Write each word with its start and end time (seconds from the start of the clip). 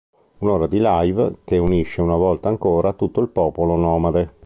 Un'ora 0.39 0.65
di 0.65 0.79
live 0.81 1.41
che 1.43 1.59
unisce 1.59 2.01
una 2.01 2.15
volta 2.15 2.49
ancora 2.49 2.93
tutto 2.93 3.21
il 3.21 3.27
popolo 3.29 3.75
nomade. 3.77 4.33